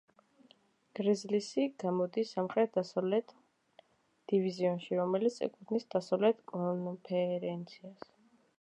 [0.99, 3.35] გრიზლისი გამოდის სამხრეთ-დასავლეთ
[4.33, 8.13] დივიზიონში, რომელიც ეკუთვნის დასავლეთ კონფერენციას.